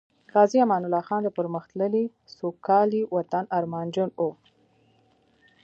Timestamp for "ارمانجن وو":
3.59-4.29